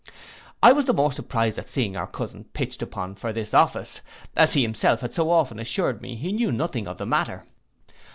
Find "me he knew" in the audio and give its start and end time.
6.01-6.51